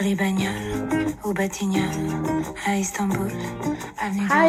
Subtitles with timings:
[0.00, 0.04] Hi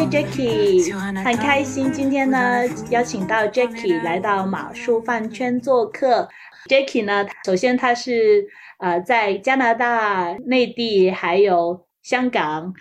[0.05, 6.29] Jackie，很开心今天呢邀请到 Jackie 来到马术饭圈做客。
[6.67, 8.45] Jackie 呢，首先他是
[8.77, 12.75] 呃在加拿大、内地还有香港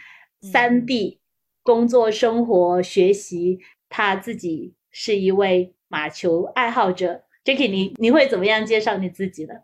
[0.53, 1.21] 三地
[1.63, 7.23] 工作、生活、学习，他自己是一位马球爱好者。
[7.47, 9.55] Jackie，你你会怎么样介绍你自己呢？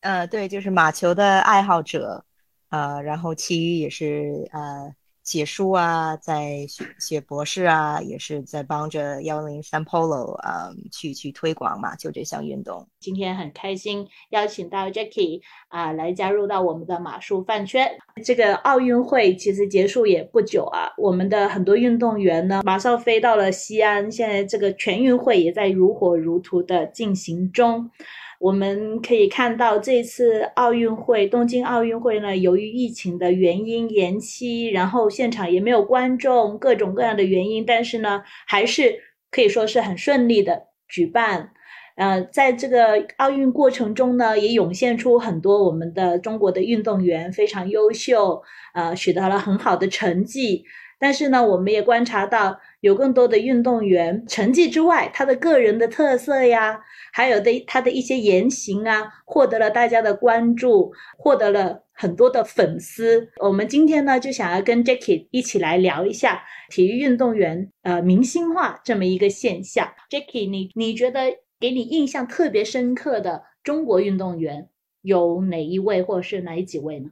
[0.00, 2.24] 呃，对，就是马球的爱好者。
[2.70, 12.86] 呃，然后其余也是呃写书啊，在学写博士啊，也是在帮着幺零三 Polo 啊去去推广嘛，就这项运动。
[13.00, 17.90] 今天很开心邀请到 Jackie 啊来加入到我们的马术饭圈。
[18.24, 27.90] 这个奥运会其实结束也不久啊，我们的很多运动员呢马上飞到了西安，现在这个全运会也在如火如荼的进行中。
[28.38, 41.50] 我们可以看到，这次奥运会，东京奥运会呢，由于疫情的原因延期，然后现场也没有观众，各种各样的原因，但是呢，还是可以说是很顺利的举办。
[41.96, 48.42] 呃，在这个奥运过程中呢，也涌现出很多我们的中国的运动员非常优秀，
[48.74, 50.64] 呃，取得了很好的成绩。
[50.98, 52.58] 但是呢，我们也观察到。
[52.80, 56.78] 有更多的运动员成绩之外，他的个人的特色呀，
[57.16, 63.26] 还有的他的一些言行啊，获得了大家的关注，获得了很多的粉丝。
[63.38, 69.90] 我们今天呢，就想要跟 Jackie 一起来聊一下体育运动员呃明星化这么一个现象。
[70.10, 74.68] Jackie，你你觉得给你印象特别深刻的中国运动员
[75.00, 77.08] 有哪一位，或者是哪几位呢？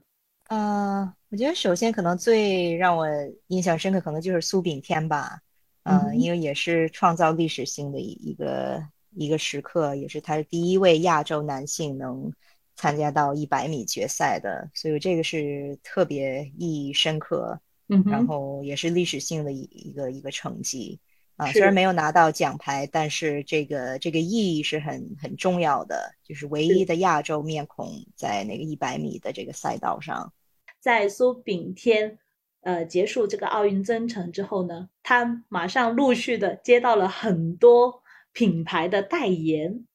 [0.50, 3.06] 呃，我觉得首先可能最让我
[3.46, 5.38] 印象深刻，可能就是苏炳添吧。
[5.84, 8.82] 嗯，因为也是创造历史性的一一个
[9.16, 12.32] 一个时刻，也是他是第一位亚洲男性能
[12.76, 20.98] 参加到一百米决赛的，所以这个是特别意义深刻，嗯，然后也是历史性的一一个一个成绩
[21.36, 21.50] 啊。
[21.52, 30.32] 虽然没有拿到奖牌，但是这个这个意义是很很重要的，就是唯一的亚洲面孔在那个一百米的这个赛道上，
[30.80, 32.18] 在苏炳添。
[32.66, 38.02] 呃，结束这个奥运征程之后呢，他马上陆续的接到了很多
[38.34, 39.86] 品牌的代言，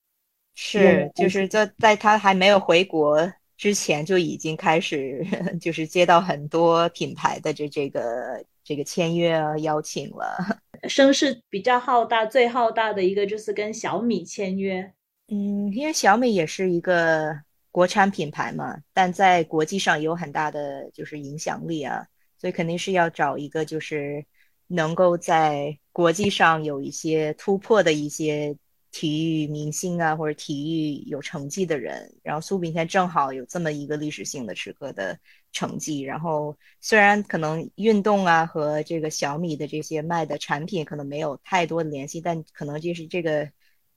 [0.55, 5.23] 是，就是在在他还没有回国之前就已经开始，
[5.61, 14.91] 就是接到很多品牌的这这个这个签约啊邀请了， 声势比较浩大，最浩大的一个就是跟小米签约，
[15.27, 17.39] 嗯，因为小米也是一个
[17.69, 22.07] 国产品牌嘛，但在国际上有很大的就是影响力啊。
[22.41, 24.25] 所以肯定是要找一个就是
[24.71, 28.55] 能够在国际上有一些突破的一些
[28.91, 32.15] 体育明星啊，或者体育有成绩的人。
[32.23, 35.19] 然后苏炳添正好有这么一个历史性的时刻的
[35.51, 36.01] 成绩。
[36.01, 43.51] 然后虽然可能运动啊和这个小米的这些卖的产品可能没有太多的联系，但可能就是这个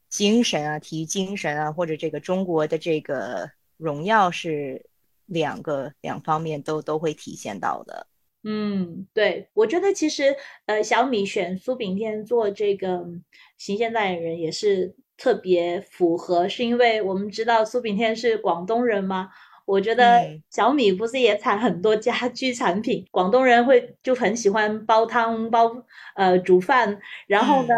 [0.08, 4.86] 精神啊，体育精神啊，或者这个中国的这个荣耀是
[5.26, 8.06] 两个两方面都都会体现到的。
[8.44, 10.34] 嗯，对，我觉得其实
[10.66, 13.04] 呃，小米选苏炳添做这个
[13.56, 19.30] 形象代言人也是特别符合，是因为我们知道苏炳添是广东人吗？
[19.64, 20.20] 我觉得
[20.50, 25.70] 小米不是也产很多家 居产品，广东人会就很喜欢煲汤、煲
[26.16, 26.98] 呃煮饭，
[27.28, 27.74] 然后呢，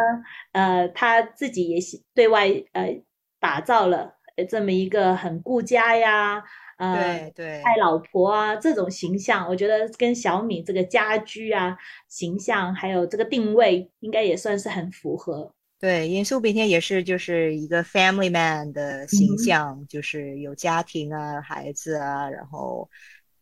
[0.53, 1.79] 呃，他自己也
[2.15, 3.03] 对外呃
[3.39, 4.15] 打造了
[4.49, 6.43] 这么一个很顾家呀。
[6.79, 11.77] 对对，爱老婆啊，这种形象，我觉得跟小米这个家居啊
[12.09, 15.53] 形象，还有这个定位，应该也算是很符合。
[15.79, 22.89] 对，因为苏炳添也是就是一个 family man 的形象，就是有家庭啊、孩子啊，然后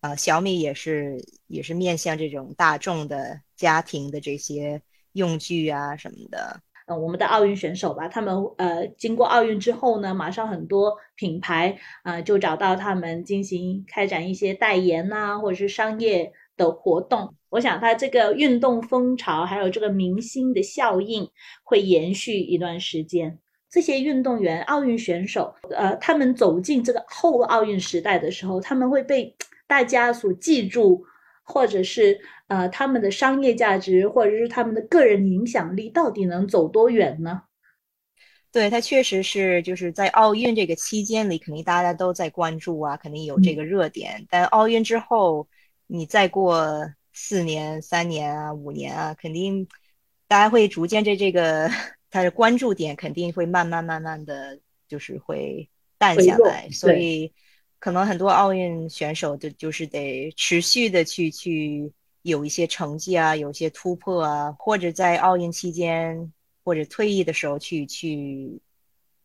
[0.00, 4.82] 呃，小米也是也是面向这种大众的家庭的这些
[5.12, 6.60] 用具啊什么的。
[6.96, 17.34] 我们的奥运选手吧，他们呃，经过奥运之后呢，马上很多品牌啊就找到他们进行开展一些代言呐，或者是商业的活动。
[17.48, 21.28] 我想，他这个运动风潮还有这个明星的效应
[21.62, 23.38] 会延续一段时间。
[23.70, 29.34] 这些运动员、奥运选手，呃，他们走进这个后奥运时代的时候，他们会被
[29.66, 31.04] 大家所记住。
[31.42, 37.42] 或者是呃，他们的商业价值，或者是他们的个人影响力，到底能走多远呢？
[38.52, 44.26] 对他确实是，就是在奥运这个期间里，肯定大家都在关注啊，肯定有这个热点。
[44.30, 45.48] 但奥运之后，
[45.86, 49.66] 你再过四年、三年啊、五年啊，肯定
[50.28, 51.70] 大家会逐渐这这个
[52.10, 57.32] 他的关注点肯定会慢慢慢慢的就是会淡下来，所以。
[57.82, 61.92] 可能很多奥运选手就就是得持续的去去
[62.22, 66.32] 有一些成绩啊，有一些突破啊，或者在奥运期间
[66.62, 68.60] 或者退役的时候去去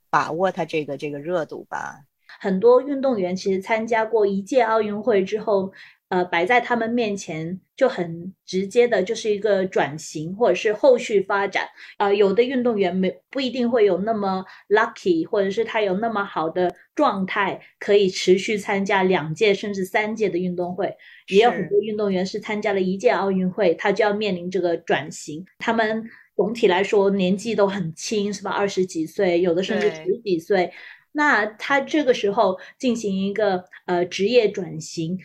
[0.09, 2.01] 把握他这个这个热度吧。
[2.39, 5.71] 很多运动员其实参加过一届奥运会之后。
[6.09, 11.67] 呃，摆在他们面前就很直接的，就是一个转型或者是后续发展。
[11.97, 20.95] 呃，有的运动员没不一定会有那么 lucky，或者是他有那么好的状态，可以持续参加两届甚至三届的运动会。
[21.27, 25.45] 也有很多运动员是参加了一届奥运会，他就要面临这个转型。
[25.59, 28.51] 他们总体来说年纪都很轻，是吧？
[28.51, 30.71] 二十几岁，有的甚至十几岁。
[31.11, 35.19] 那他这个时候进行一个呃职业转型。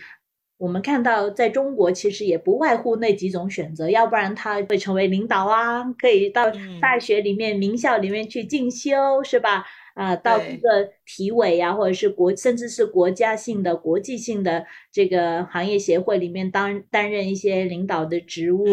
[0.62, 6.44] 我们看到，在中国其实也不外乎那几种选择，要不然他会成为领导啊，可以到
[6.80, 9.64] 大学里面、名校里面去进修，是吧？
[9.94, 18.64] 啊，到一个体委呀，或者是国，甚至是国家性的、国际性的这个行业协会里面当担任一些领导的职务，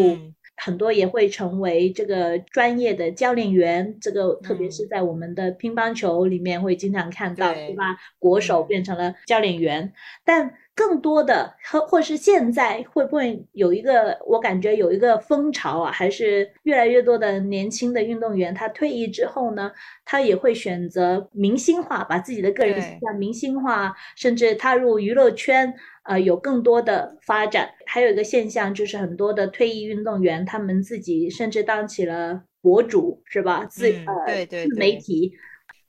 [0.56, 3.98] 很多也会成为这个专业的教练员。
[4.00, 7.96] 这个特别是在我们的乒乓球里面会经常看到，对吧？
[8.20, 9.92] 国手变成了教练员，
[10.24, 10.54] 但。
[10.80, 19.70] 更多的，或或是现在会不会有一个，我感觉有一个风潮啊，还是越来越多的年轻的运动员，他退役之后呢，
[20.06, 25.70] 他也会选择明星化，把自己的个人形象明星化，甚至踏入娱乐圈，
[26.04, 27.68] 呃，有更多的发展。
[27.84, 33.66] 还有一个现象就是，很多的退役运动员，他们自己甚至当起了博主，是吧？
[33.66, 33.92] 自
[34.26, 35.30] 呃自媒体。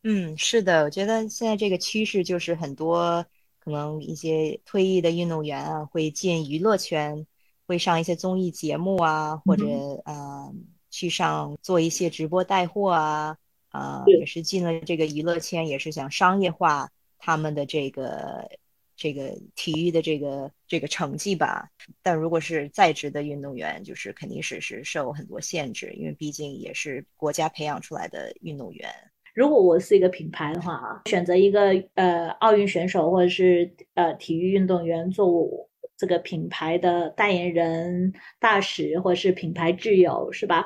[0.03, 3.25] 嗯，是的，我觉得现在这个趋势就是很多。
[3.63, 7.27] 可能一些退役的运动员啊，会进娱乐圈，
[7.67, 9.65] 会上一些综艺节目啊，或者
[10.03, 10.51] 呃，
[10.89, 13.37] 去上做一些直播带货啊，
[13.69, 18.49] 啊，也是进了这个娱乐圈，也是想商业化他们的这个
[18.95, 21.69] 这个体育的这个这个成绩吧。
[22.01, 28.89] 但如果是在职的运动员，就是肯定是是受很多限制，因为毕竟也是国家培养出来的运动员。
[29.33, 40.65] 如果我是一个品牌的话啊，选择一个呃奥运选手或者是呃体育运动员做我这个品牌的代言人、大使或者是品牌挚友，是吧？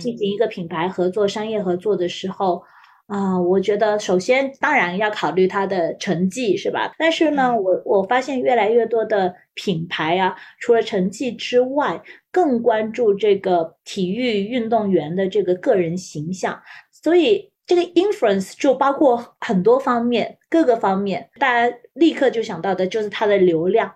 [0.00, 2.62] 进行一个品牌合作、商业合作的时候
[3.06, 6.92] 啊，我觉得首先当然要考虑他的成绩，是吧？
[6.98, 12.02] 但是呢，我我发现越来越多的品牌啊，除了成绩之外，
[12.32, 16.60] 更关注这个体育运动员的这个个人形象，
[16.90, 17.52] 所以。
[17.66, 23.92] 这个 inference 就包括很多方面，各个方面，大家立刻就想到的就是它的流量。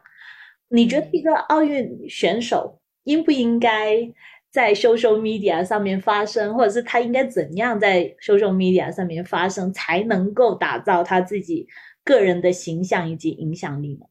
[0.69, 4.13] 你觉得一个奥运选手应不应该
[4.51, 11.69] 在 social media 上面发声，或者是他应该怎样在 social media 上面发声，才能够打造他自己
[12.03, 14.07] 个人的形象以及影响力呢？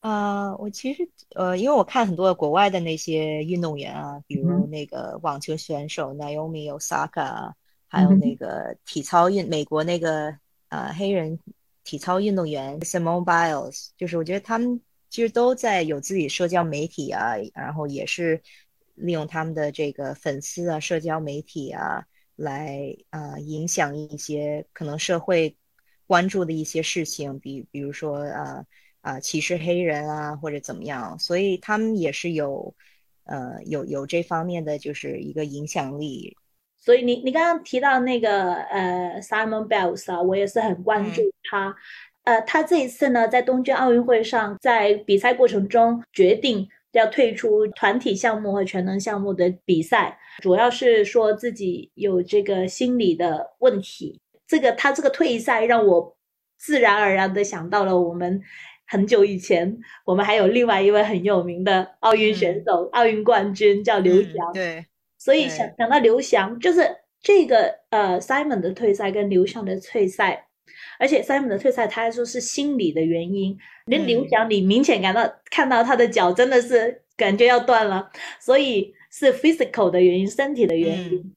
[0.00, 7.52] 啊，我其实呃，因为我看很多国外的那些运动员啊，比如那个网球选手 Naomi Osaka。
[7.88, 10.36] 还有那个体操运，美国那个
[10.68, 11.38] 呃黑人
[11.84, 18.42] 体操运动员 Simone Biles，就是我觉得他们其实都在有自己社交媒体啊，然后也是
[18.94, 22.04] 利用他们的这个粉丝啊、社交媒体啊
[22.34, 25.56] 来呃影响一些可能社会
[26.06, 28.66] 关注的一些事情，比比如说啊
[29.00, 32.74] 啊歧视黑人啊或者怎么样，所以他们也是有
[33.24, 36.36] 呃有有这方面的就是一个影响力。
[36.86, 41.74] 所以你你刚刚提到那个呃 Simon Biles 啊，我也是很关注他。
[42.22, 54.20] 呃，他这一次呢，在东京奥运会上，在比赛过程中决定要退出团体项目和全能项目的比赛，主要是说自己有这个心理的问题。
[54.46, 56.16] 这个他这个退赛让我
[56.56, 58.40] 自然而然的想到了我们
[58.86, 64.52] 很久以前，我们还有另外一位很有名的奥运选手、奥运冠军叫刘翔。
[64.54, 64.86] 对。
[65.26, 66.88] 所以想想到刘翔，就是
[67.20, 70.46] 这个呃，Simon 的退赛跟刘翔的退赛，
[71.00, 73.58] 而且 Simon 的退赛，他还说是心理的原因。
[73.86, 81.34] 连刘翔，你明显感到看到他的脚真的是感觉要断了，所以是 physical 的原因，身体的原因。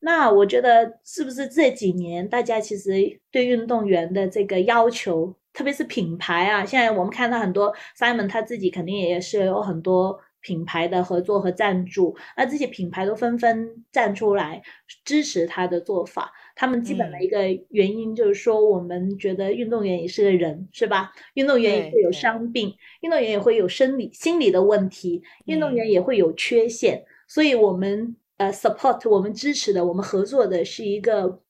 [0.00, 2.92] 那我觉得是不是这几年大家其实
[3.30, 10.20] 对运动员的这个要求，特别是品牌啊，现在我们看到很多 Simon 他自己肯定也是有很多。
[10.40, 14.62] 品牌的合作和赞助，那这些品牌都纷纷站出来
[15.04, 16.32] 支持他的做法。
[16.56, 17.38] 他们基本的一个
[17.70, 21.12] 原因就是说，我们觉得运动员也是个人，是吧？
[21.34, 27.04] 运动员也会有伤病，运动员也会有生理、心理的问题，运动员也会有缺陷。
[27.26, 31.40] 所以，我们呃，support 我们支持的，我们合作的是一个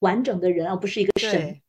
[0.00, 1.60] 完整的人，而不是一个神。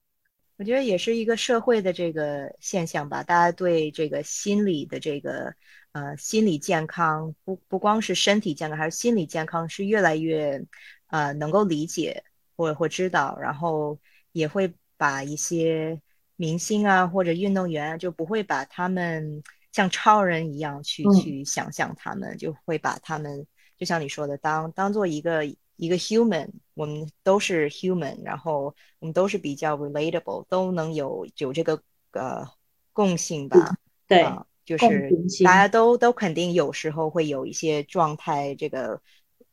[0.62, 5.52] 我觉得也是一个社会的这个现象吧，大家对这个心理的这个
[5.92, 10.64] 呃心理健康，不不光是身体健康，还是心理健康，是越来越
[11.08, 12.24] 呃能够理解
[12.56, 13.98] 或或知道，然后
[14.34, 16.00] 也会把一些
[16.36, 19.42] 明星啊或者运动员就不会把他们
[19.72, 23.48] 像超人一样去去想象他们，就会把他们
[23.80, 25.44] 就像你说的当当做一个。
[25.82, 32.48] 一个 human，我们都是 human，然后我们都是比较 relatable，都能有有这个呃
[32.94, 33.76] 共性吧？
[34.08, 34.24] 对，
[34.64, 35.10] 就是
[35.44, 39.02] 大家都都肯定有时候会有一些状态，这个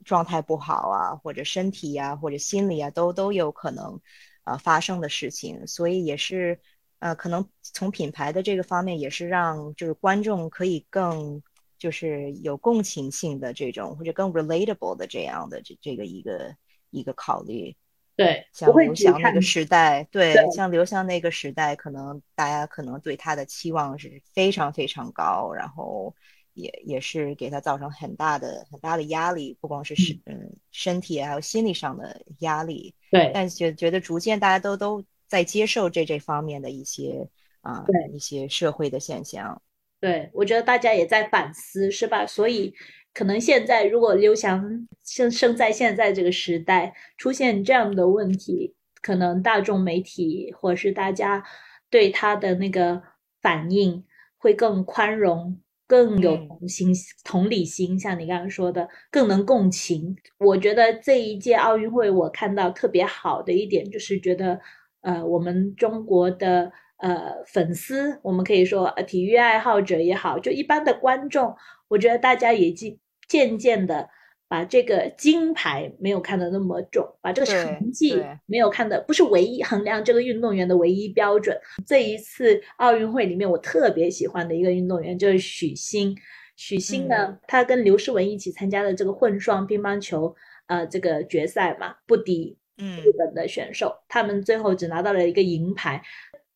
[0.05, 3.99] 状态不好啊，或者身体啊，或者心理啊，都都有可能
[4.45, 6.61] 呃发生的事情，所以也是
[6.99, 11.43] 呃可能从品牌的这个方面，也是让就是观众可以更。
[11.79, 16.55] 就是有共情性的这种，或者更 relatable 的这样的这这个一个
[16.91, 17.77] 一个考虑。
[18.17, 26.13] 对，像刘翔那个时代，对，像刘翔那个时代，可能大家可能对他的期望是非常非常高，然后
[26.55, 32.93] 也也是给他造成很大的很大的压力，不光是身嗯身体还有心理上的压力。
[33.13, 37.29] 对，但觉觉得逐渐大家都都在接受这这方面的一些
[37.61, 39.63] 啊一些社会的现象。
[40.01, 42.25] 对，我觉得大家也在反思，是吧？
[42.25, 42.73] 所以
[43.13, 51.43] 可能现在，如果刘翔生生在现在这个时代，出现这样的问题，可能大众媒体或者是大家
[51.91, 53.03] 对他的那个
[53.43, 54.05] 反应
[54.37, 57.99] 会更宽容，更有同心、同理心。
[57.99, 60.17] 像你刚刚说的，更能共情。
[60.39, 64.61] 我觉得这一届奥运会，我看到特别好的一点，就是觉得，
[65.01, 66.71] 呃，我们中国的。
[66.99, 71.55] 呃，粉丝，我们可以说，呃，体育爱好者也好，就一般的观众，
[71.89, 74.09] 我觉得大家也渐渐渐的
[74.49, 81.57] 把这个金牌没有看得那么重，把这个成绩没有看的不是唯一衡量这个运动员的唯一标准。
[81.87, 86.17] 这一次奥运会里面，我特别喜欢的一个运动员就是许昕。
[86.57, 90.35] 许昕呢，他跟刘诗雯一起参加的这个混双乒乓球，
[90.67, 96.03] 呃，这个决赛嘛，不敌日本的选手，他们最后只拿到了一个银牌。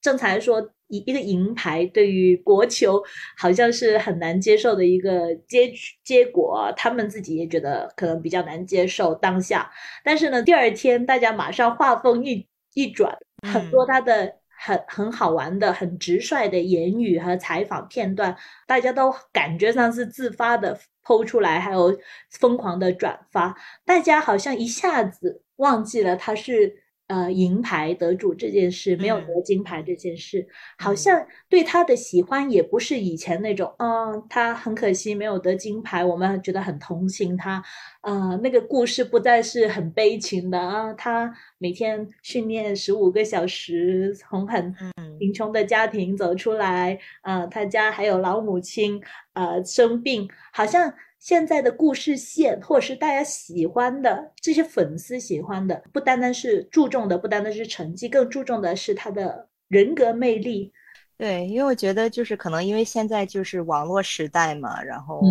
[0.03, 3.01] 正常来说，一一个银牌对于国球
[3.39, 5.73] 好像是很难接受的一个结
[6.05, 9.71] 结果，他们自己也觉得可能比较难接受当下。
[10.03, 12.45] 但是呢，第二天大家马上话锋一
[12.75, 13.17] 一转，
[13.49, 21.97] 很多他的很很好玩的、很直率的言语和采访片段，大家都感觉上是自发的剖出来，还有
[22.29, 23.57] 疯狂的转发，
[23.87, 26.83] 大家好像一下子忘记了他是。
[27.09, 30.47] 呃，银牌得主这件事，没有得金牌这件事，
[30.79, 37.63] 好像对他的喜欢也不是以前那种，嗯，他很可惜没有得金牌，我们觉得很同情他，
[38.03, 44.75] 呃，那个故事不再是很悲情的啊，他每天训练十五个小时，从很
[45.19, 49.03] 贫穷的家庭走出来，呃，他家还有老母亲，
[49.35, 50.95] 呃，生病，好像。
[51.23, 60.73] 现在的故事线，或者是大家喜欢的这些粉丝喜欢的，不单单是注重的，不单单是成绩，更注重的是他的人格魅力。
[61.17, 65.23] 对，因为我觉得就是可能因为现在就是网络时代嘛，然后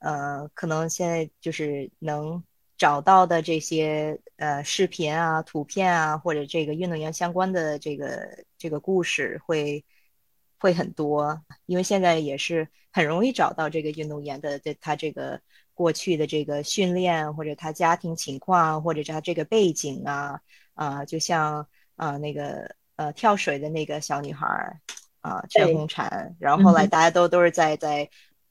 [0.00, 2.42] 呃，可能现在就是能
[2.76, 9.84] 找到的这些呃视频啊、图片啊，或者这个运动员相关的这个这个故事会。
[10.58, 15.40] 会很多，因为现在也是很容易找到这个运动员的，的他这个
[15.74, 20.40] 过去的这个训练，或者他家庭情况，或者他这个背景啊，
[20.74, 24.46] 啊，就像啊那个呃跳水的那个小女孩
[25.20, 28.08] 啊全红婵，然后后来大家都都是在在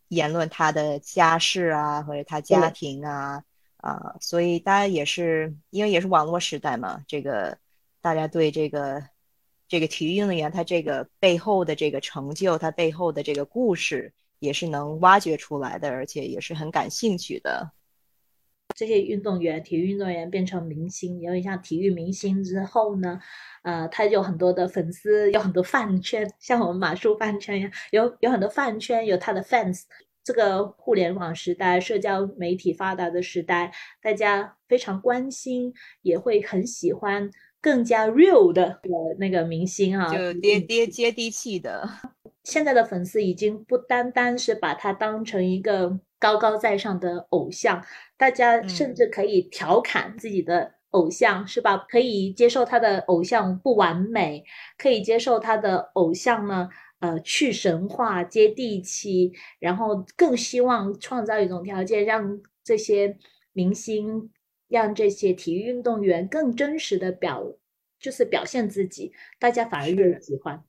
[0.09, 3.43] 言论她的家世啊，或者她家庭啊
[3.77, 7.57] 啊，所以大家也是因为也是网络时代嘛，这个
[8.00, 9.03] 大家对这个。
[9.67, 17.72] 这个体育运动员他这个背后的这个成就，他背后的这个故事也是能挖掘出来的，而且也是很感兴趣的。
[18.75, 23.19] 这些运动员，体育运动员变成明星，有点像体育明星之后呢，
[23.63, 29.84] 呃，他有很多的粉丝，有很多饭圈，像我们马术饭圈一样，有有很多饭圈，有他的 fans。
[30.25, 37.29] 这个互联网时代，社交媒体发达的时代，大家非常关心，也会很喜欢。
[37.65, 38.79] 更加 real 的
[39.17, 41.89] 那个明星啊，就接接接地气的。
[42.43, 47.84] 现在的粉丝已经不单单是把他当成一个高高在上的偶像，
[48.17, 51.77] 大家甚至可以调侃自己的偶像，是吧？
[51.89, 54.43] 可以接受他的偶像不完美，
[54.77, 56.69] 可以接受他的偶像呢，
[57.00, 63.17] 呃，去神话、接地气，然后更希望创造一种条件，让这些
[63.53, 64.29] 明星。
[64.67, 67.45] 让这些体育运动员更真实的表
[68.00, 70.63] 就是表现自己，大家反而越喜欢。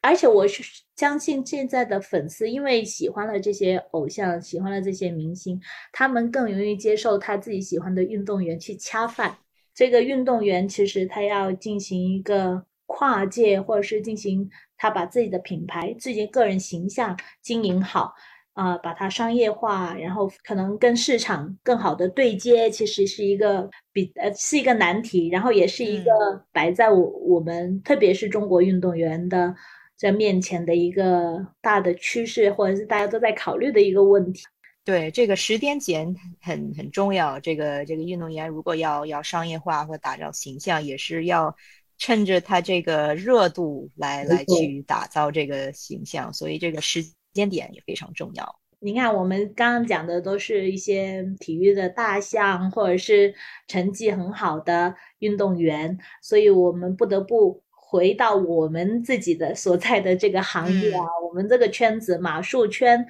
[0.00, 0.62] 而且我是
[0.94, 5.60] 相信现在的粉丝，因为喜欢了这些偶像，喜欢了这些明星，
[5.92, 9.38] 他们更容易接受他自己喜欢的运动员去恰饭。
[9.74, 18.14] 这个运动员其实他要进行一个跨界，或者是进行他把自己的品牌、自己个人形象经营好。
[18.56, 26.10] 啊，把它商业化，然后可能跟市场更好的对接，其实是一个比呃是一个难题，然后也是一个
[26.52, 29.54] 摆在我我们特别是中国运动员的
[29.98, 34.42] 在面前的一个大的趋势，或者是大家都在考虑的一个问题。
[34.86, 37.38] 对，这个时间点很很重要。
[37.38, 41.54] 这个这个运动员如果要要商业化或打造形象，也是要
[41.98, 47.04] 趁着他这个热度来来去打造这个形象，所以这个时。
[47.36, 48.58] 间点也非常重要。
[48.78, 53.34] 你看，我们刚刚讲的都是一些体育的大项，或者是
[53.66, 63.06] 成绩很好的运动员，所以我们不得不回到我们自己的所在的这个行业啊，我们这个圈子马术圈，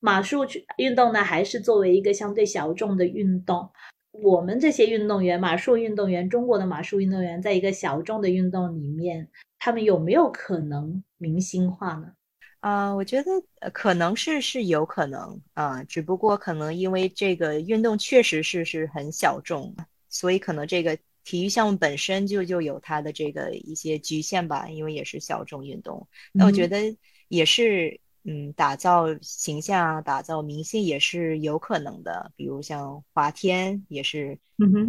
[0.00, 0.38] 马术
[0.78, 3.68] 运动呢，还是作为一个相对小众的运动。
[4.12, 12.12] 我们这些运动员，马术运动员，中国的马术运动员，在一个小众的运动里面，他们有没有可能明星化呢？
[12.60, 13.30] 啊，我觉得
[13.72, 19.74] 可能是是有可能啊，只不过可能因为这个运动确实是是很小众，
[20.10, 26.06] 所以可能这个体育项目本身就就有它的这个一些局限吧，因为也是小众运动。
[26.32, 26.94] 那我觉得
[27.28, 32.30] 也是，嗯，打造形象啊，打造明星也是有可能的。
[32.36, 34.38] 比如像华天也是，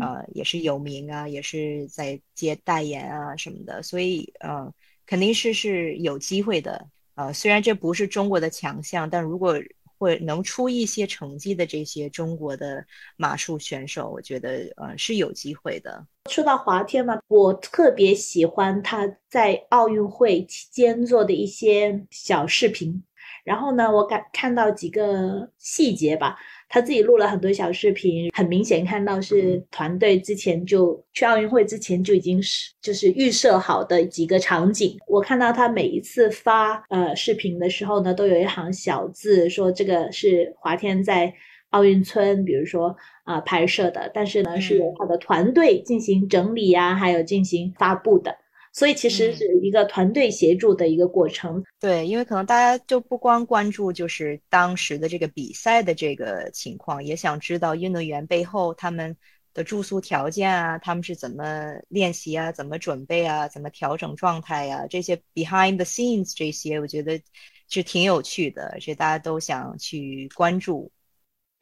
[0.01, 4.73] 呃，也是有名啊，也是在接代言啊什么的，所以呃，
[5.05, 6.89] 肯定是是有机会的。
[7.15, 9.55] 呃，虽然这不是中国的强项，但如果
[9.97, 12.83] 会能出一些成绩的这些中国的
[13.17, 16.03] 马术选手，我觉得呃是有机会的。
[16.29, 23.03] 说到华天嘛，我特别喜欢他在奥运会期间做的一些小视频，
[23.43, 26.37] 然后呢，我感看到几个细节吧。
[26.73, 34.97] 他自己录了很多小视频，很明显看到是团队之前就去奥运会之前就已经是就是预设好的几个场景。
[35.05, 41.33] 我看到他每一次发呃视频的时候呢，都有一行小字说这个是华天在
[41.71, 48.33] 奥运村，比如说啊拍摄的，但是呢是由他的团队进行整理呀，还有进行发布的。
[48.73, 51.63] 所以其实是一个团队协助的一个过程。
[51.79, 59.15] 对，因为可能大家就不光关注就是当时的这个比赛的这个情况，也想知道运动员背后他们
[59.53, 67.21] 的住宿条件啊，他们是怎么练习啊，怎么准备啊，怎么调整状态呀，这些 behind the scenes 这些，我觉得
[67.67, 70.89] 是挺有趣的，而且大家都想去关注。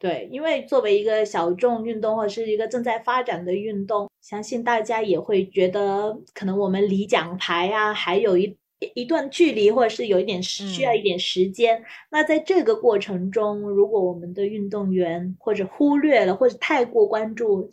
[0.00, 8.56] 对，因为作为一个小众运动或者是一个正在发展的运动，相信大家也会觉得，可能我们离奖牌啊还有一
[8.94, 11.84] 一段距离，或者是有一点需要一点时间。
[12.10, 17.70] 那在这个过程中，如果我们的运动员或者忽略了，或者太过关注。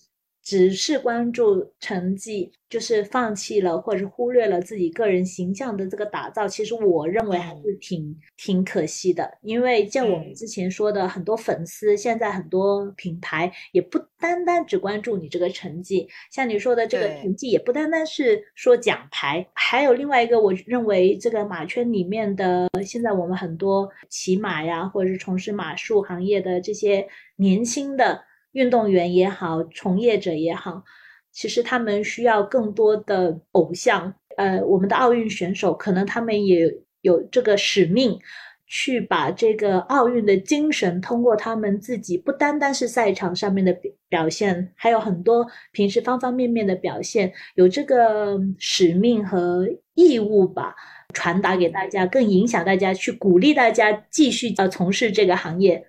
[0.48, 6.48] 只是关注成绩，就是放弃了或者忽略了自己个人形象的这个打造。
[6.48, 27.06] 其实我认为还是挺挺可惜的，因为像我们之前说的，很多粉丝现在很多品牌也不单单只关注你这个成绩，像你说的这个成绩也不单单是说奖牌，还有另外一个，我认为这个马圈里面的现在我们很多骑马呀，或者是从事马术行业的这些
[27.36, 28.22] 年轻的。
[28.58, 30.84] 运动员也好，从业者也好，
[31.32, 34.16] 其实他们需要更多的偶像。
[34.36, 36.68] 呃，我们的奥运选手可能他们也
[37.02, 38.20] 有这个使命，
[38.66, 50.74] 去把这个奥运的精神通过他们自己，不单单是赛场上面的表表现，还有很多平时方方面面的表现，有这个使命和义务吧，
[51.14, 55.84] 传达给大家，更影响大家，去鼓励大家继续呃从事这个行业。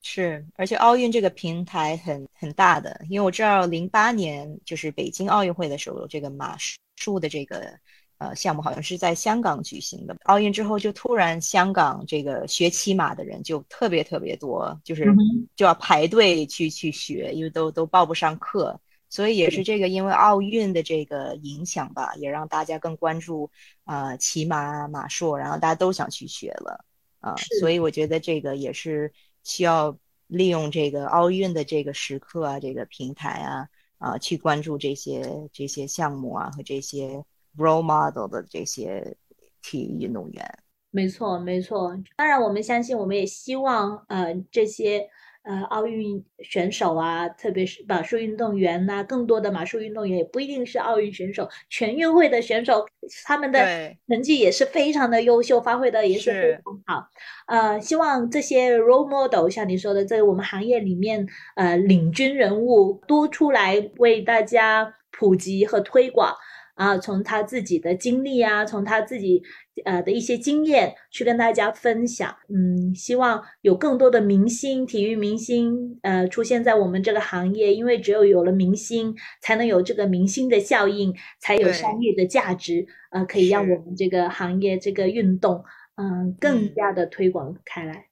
[0.00, 6.56] 是，而且奥运这个平台很很大的，因为我知道零八年就是北京奥运会的时候，这个马
[6.96, 7.78] 术的这个
[8.16, 10.16] 呃项目好像是在香港举行的。
[10.24, 15.12] 奥运之后就突然香港这个学骑马的人就特别特别多，就是
[15.56, 18.80] 就要排队去去学，因为都都报不上课。
[19.10, 23.50] 所以也是这个因为奥运的这个影响吧，也让大家更关注
[23.84, 26.84] 啊骑马马术，然后大家都想去学了
[27.20, 27.34] 啊。
[27.60, 29.12] 所以我觉得这个也是。
[29.48, 37.24] 需要利用这个奥运的这个时刻啊，这个平台啊，啊，去关注这些这些项目啊和这些
[37.56, 39.16] role model 的这些
[39.62, 40.58] 体育运动员。
[40.90, 41.96] 没错，没错。
[42.16, 45.08] 当然，我们相信，我们也希望，呃，这些
[45.48, 52.86] 呃奥运选手啊，特别是马术运动员呐，更多的马术运动员也不一定是奥运选手，全运会的选手，
[53.24, 57.08] 他们的成绩也是非常的优秀，发挥的也是非常好。
[57.46, 66.34] 呃，希望这些 role model 像你说的，在我们行业里面，呃，领军人物多出来为大家普及和推广。
[66.78, 69.42] 啊，从他自己的经历啊，从他自己
[69.84, 72.32] 呃的一些经验去跟大家分享。
[72.48, 79.12] 嗯，希望有更多的明星、体育明星呃出现在我们这个行业，因为只有有了明星，
[79.42, 85.64] 才能有这个明星的效应，才有商业的价值，呃，可以让我们这个行业这个运动
[85.96, 88.06] 嗯更加的推广开来。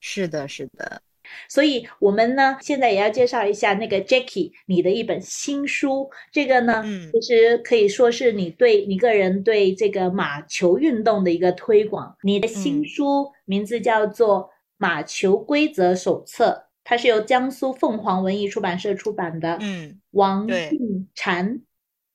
[0.00, 1.00] 是的，是的。
[1.48, 6.10] 所以，我们呢，现在也要介绍一下那个 Jackie 你的一本新书。
[6.32, 12.16] 这个呢，其实可以说是你对你个人对这个马球运动的一个推广。
[12.22, 14.40] 你的新书名字叫做
[14.76, 19.58] 《马球规则手册》，它是由江苏凤凰文艺出版社出版的。
[19.60, 21.60] 嗯，王俊婵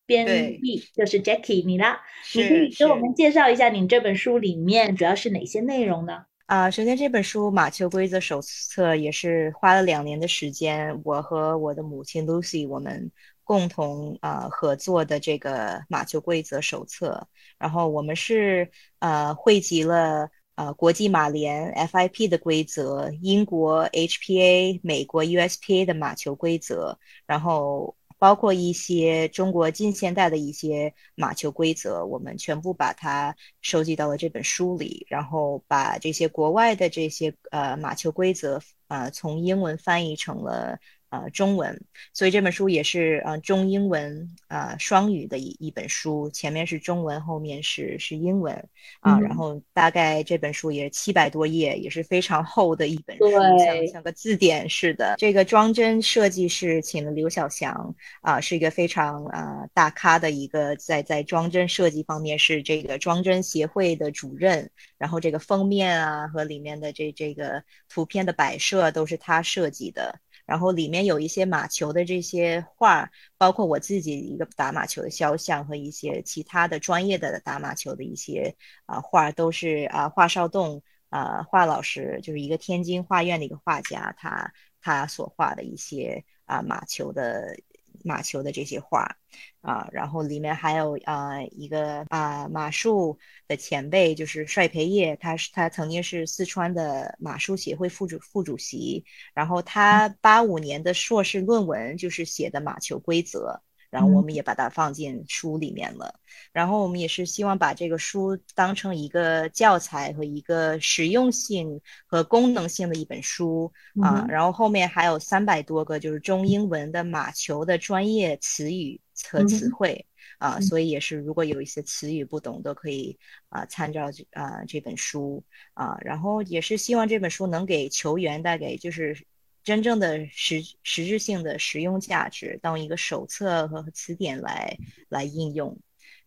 [0.05, 2.01] 编译，就是 Jackie 你啦。
[2.33, 6.25] 你可以给我们介绍一下你这本书里面主要是哪些内容呢？
[6.49, 13.11] 啊，首先这本书《马球规则手册》也是花了两年的时间，我和我的母亲 Lucy 我们
[13.43, 17.27] 共同啊合作的这个马球规则手册。
[17.59, 27.95] 然后我们是呃汇集了呃国际马联 FIP 的规则、英国 HPA、美国 USPA 的马球规则，然后。
[28.19, 40.77] 包括一些中国近现代的一些马球规则，我们全部把它收集到了这本书里，然后把这些国外的这些呃马球规则呃从英文翻译成了。
[41.09, 48.53] 呃，中文，所以这本书也是呃中英文呃双语的一一本书，前面是中文，后面是是英文
[48.99, 49.19] 啊。
[49.19, 55.15] 然后大概这本书也七百多页，也是非常厚的一本书，像像个字典似的。
[55.17, 64.69] 这个装帧设计是请了刘小翔啊，是一个非常啊大咖的一个在在装帧设计方面是这个装帧协会的主任。
[64.99, 70.19] 然后这个封面啊和里面的这这个图片的摆设都是他设计的。
[70.49, 78.55] 然后里面有一些马球的这些画，包括我自己一个打马球的肖像和一些其他的专业的打马球的一些
[78.87, 87.55] 啊画，都是啊华少栋啊华老师，就是一个天津画院的一个画家，他他所画的一些啊马球的。
[88.03, 89.17] 马球的这些画，
[89.61, 103.61] 啊，然后里面还有啊一个啊马术的前辈，就是帅培业，他是他曾经是四川的马术协会副主副主席，然后他八五年的硕士论文就是写的马球规则。
[103.89, 106.19] 然后我们也把它放进书里面了，
[106.51, 120.05] 然后我们也是希望把这个书当成一个教材和一个实用性和功能性的一本书啊，然后后面还有三百多个就是中英文的马球的专业词语和词汇
[120.37, 123.17] 啊，所以也是如果有一些词语不懂都可以
[123.49, 129.25] 啊参照这啊这本书啊，然后也是希望这本书能给球员带给就是。
[129.63, 134.77] 真正的实实质性的实用价值，当一个手册和词典来
[135.09, 135.77] 来应用，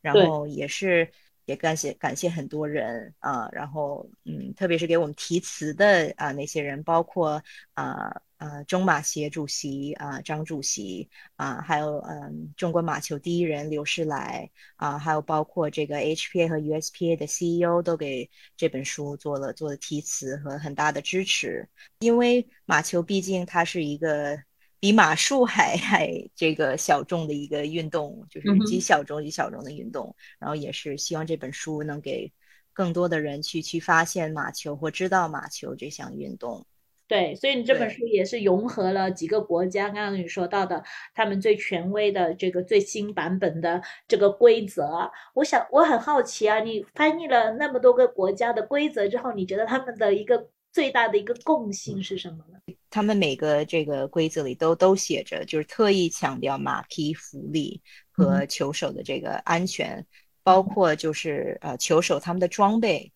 [0.01, 1.11] 然后也是
[1.45, 7.43] 也感谢感谢很多人啊，然后嗯，特别是给我们题词的啊那些人，包括
[7.75, 8.23] 啊。
[8.43, 21.69] 呃，中马协主席啊，张主席啊，还有嗯，中国马球第一人刘世来啊，还有包括这个 HPA 和 USPA 的 CEO 都给这本书做了做了题词和很大的支持。
[22.01, 24.37] 因为马球毕竟它是一个
[24.81, 30.17] 比马术还还这个小众的一个运动，就是极小众极小众的运动。
[30.41, 32.33] 然后也是希望这本书能给
[32.73, 36.67] 更多的人去去发现马球或知道马球这项运动。
[37.13, 40.83] 对，所以你这本书也是融合了几个国家，刚刚你说到的
[41.15, 45.11] 他们最权威的这个最新版本的这个规则。
[45.35, 52.75] 我想我很好奇啊，你翻译了那么多个国家的规则之后，你觉得他们的一个最大的一个共性是什么呢？
[52.89, 57.79] 他们每个这个规则里都都写着，就是特意强调马匹福利
[58.11, 60.03] 和球手的这个安全，
[60.43, 63.13] 包括就是呃球手他们的装备，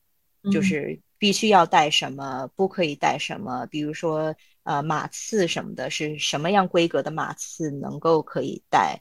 [0.53, 1.01] 就是。
[1.19, 3.65] 必须要带什么，不可以带什么？
[3.71, 9.01] 比如说，呃，马刺什么的，是什么样规格的马刺能够可以带？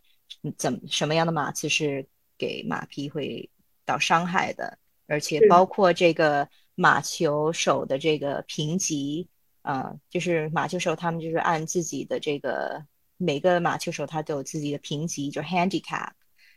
[0.58, 3.50] 怎什么样的马刺是给马匹会
[3.86, 4.78] 到伤害的？
[5.08, 9.28] 而且包括这个马球手的这个评级，
[9.62, 12.82] 啊，就是马球手他们就是按自己的这个
[13.18, 16.12] 每个马球手他都有自己的评级，就是 handicap，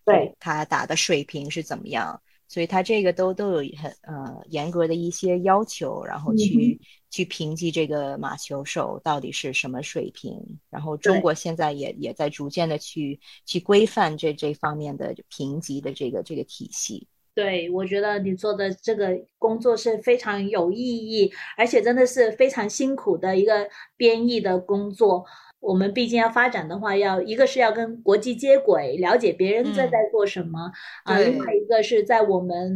[0.05, 2.23] 对，他打的水平是怎么样？
[2.49, 6.81] 所以它这个都都有很呃严格的一些要求，然后去
[7.11, 10.35] 去评级这个马球手到底是什么水平。
[10.71, 17.07] 然后中国现在也也在逐渐的去去规范这这方面的评级的这个这个体系。
[17.35, 25.25] 对，我觉得你做的这个工作是非常有意义，而且真的是非常辛苦的一个编译的工作。
[25.61, 30.71] 我们毕竟要发展的话，要一个是要跟国际接轨，了解别人在在做什么
[31.05, 32.73] 啊；另外一个是在我们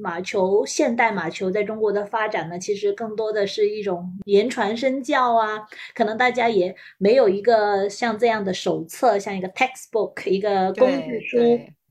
[0.00, 5.66] 马球现代马球在中国的发展呢，其实更多的是一种言传身教啊。
[5.94, 11.38] 可能大家也没有一个像这样的手册，像一个 textbook 一个工具书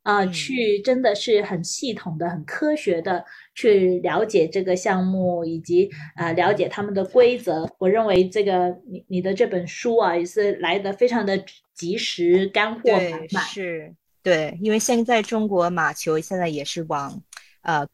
[0.06, 3.26] 啊，去真的是很系统的、很科学的。
[3.58, 7.65] 去了解这个项目，以及啊了解他们的规则。
[7.80, 11.41] 我认为这个你你的这本书啊，也是来的非常的
[11.74, 13.44] 及时，干货满满。
[13.46, 17.24] 是，对，因为现在中国马球现在也是往
[17.62, 17.88] 呃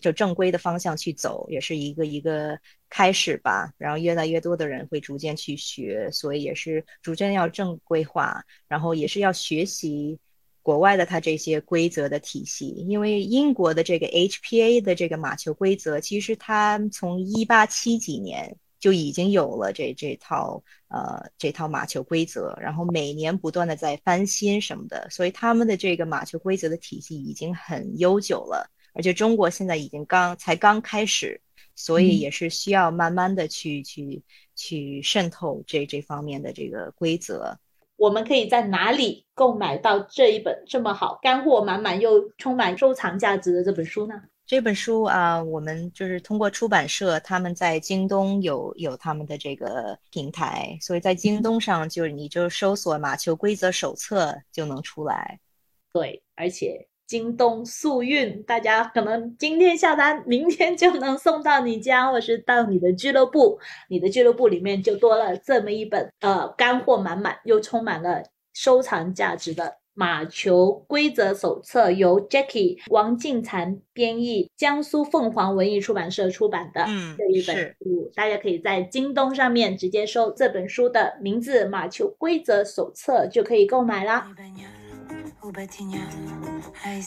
[0.00, 2.56] 就正规的方向去走，也是一个一个
[2.88, 3.72] 开始吧。
[3.76, 10.16] 然后越来越多的人会逐渐去学，所以也是逐渐要正规化，然后也是要学习。
[10.62, 31.40] 国外的它这些规则的体系，因为英国的这个 HPA 的这个马球规则，其实它从一八七几年就已经有了这这套呃这套马球规则，然后每年不断的在翻新什么的，所以他们的这个马球规则的体系已经很悠久了，而且中国现在已经刚才刚开始，
[31.74, 34.22] 所以也是需要慢慢的去去
[34.54, 37.58] 去渗透这这方面的这个规则。
[37.98, 44.14] 我们可以在哪里购买到这一本这么好、干货满满又充满收藏价值的这本书呢？
[44.46, 55.38] 这本书啊，我们就是通过出版社，他们在京东有有他们的这个平台，所以在京东上就是你就搜索《马球规则手册》就能出来。
[55.92, 56.87] 对，而且。
[57.08, 63.58] 京东速运，大家可能今天下单，明天就能送到你家，或是到你的俱乐部。
[63.88, 76.84] 你的俱乐部里面就多了这么一本，呃，干货满满又充满了收藏价值的马球规则手册，由 Jackie 王静婵编译，江苏凤凰文艺出版社出版的
[77.16, 84.30] 这一本书，大家可以在京东上面直接搜这本书的名字《马球规则手册》就可以购买啦。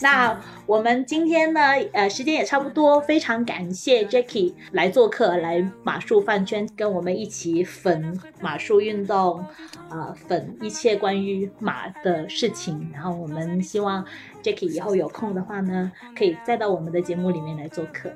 [0.00, 1.60] 那我们今天呢，
[1.92, 9.44] 呃，时间也差不多，非常感谢 Jackie 来做客，来马术饭圈跟我们一起粉马术运动，
[9.88, 12.90] 啊，粉一切关于马的事情。
[12.92, 14.04] 然后我们希望
[14.42, 18.10] Jackie 以后有空的话呢，可以再到我们的节目里面来做客。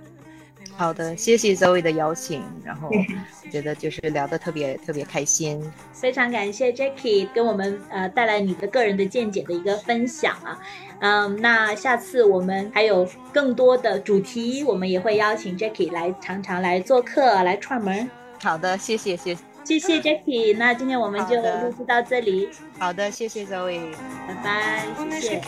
[0.76, 2.90] 好的，谢谢 Zoe 的邀请，然后
[3.50, 5.72] 觉得就是聊得特别特别开心。
[5.92, 10.58] 非常感谢 Jackie 跟我们呃带来你的个人的见解的一个分享啊，
[11.00, 18.08] 嗯，那下次我们还有更多的主题，我们也会邀请 Jackie 来常常来做客来串门。
[18.42, 22.48] 好的，谢谢谢谢谢谢 Jackie，那今天我们就录制到这里。
[22.79, 23.92] 好的，谢谢 Zoe，
[24.29, 24.87] 拜拜，
[25.20, 25.42] 谢谢。